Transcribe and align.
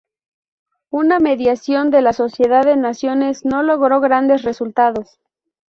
Una 0.89 1.19
mediación 1.19 1.91
de 1.91 2.01
la 2.01 2.11
Sociedad 2.13 2.63
de 2.65 2.75
Naciones 2.75 3.45
no 3.45 3.61
logró 3.61 3.99
grandes 4.01 4.41
resultados. 4.41 5.19